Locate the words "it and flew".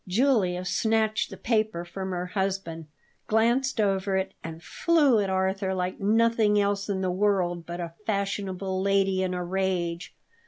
4.17-5.19